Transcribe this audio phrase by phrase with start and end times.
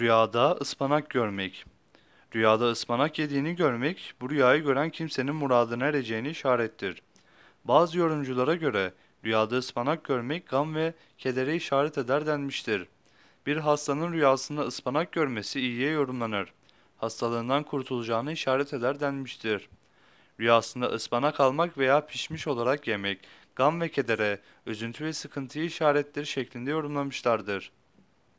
[0.00, 1.64] Rüyada ıspanak görmek.
[2.34, 7.02] Rüyada ıspanak yediğini görmek, bu rüyayı gören kimsenin muradına ereceğini işarettir.
[7.64, 8.92] Bazı yorumculara göre
[9.24, 12.88] rüyada ıspanak görmek gam ve kedere işaret eder denmiştir.
[13.46, 16.52] Bir hastanın rüyasında ıspanak görmesi iyiye yorumlanır.
[16.96, 19.68] Hastalığından kurtulacağını işaret eder denmiştir.
[20.40, 23.18] Rüyasında ıspanak almak veya pişmiş olarak yemek,
[23.54, 27.72] gam ve kedere, üzüntü ve sıkıntıyı işarettir şeklinde yorumlamışlardır.